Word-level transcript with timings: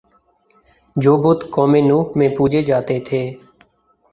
جو 0.95 1.13
بت 1.23 1.39
قوم 1.51 1.73
نوح 1.87 2.05
میں 2.17 2.29
پوجے 2.37 2.61
جاتے 2.61 2.99
تھے 3.07 3.21